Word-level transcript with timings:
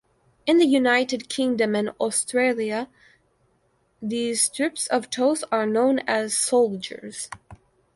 In 0.47 0.57
the 0.57 0.65
United 0.65 1.29
Kingdom 1.29 1.75
and 1.75 1.89
Australia, 1.99 2.89
these 4.01 4.41
strips 4.41 4.87
of 4.87 5.11
toast 5.11 5.43
are 5.51 5.67
known 5.67 5.99
as 6.07 6.35
"soldiers". 6.35 7.29